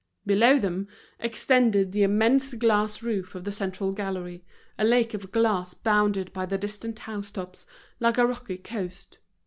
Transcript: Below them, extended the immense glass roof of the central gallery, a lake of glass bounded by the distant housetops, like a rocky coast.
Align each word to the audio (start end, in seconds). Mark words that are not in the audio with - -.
Below 0.25 0.57
them, 0.57 0.87
extended 1.19 1.91
the 1.91 2.01
immense 2.01 2.55
glass 2.55 3.03
roof 3.03 3.35
of 3.35 3.43
the 3.43 3.51
central 3.51 3.91
gallery, 3.91 4.43
a 4.79 4.83
lake 4.83 5.13
of 5.13 5.31
glass 5.31 5.75
bounded 5.75 6.33
by 6.33 6.47
the 6.47 6.57
distant 6.57 6.97
housetops, 6.97 7.67
like 7.99 8.17
a 8.17 8.25
rocky 8.25 8.57
coast. 8.57 9.19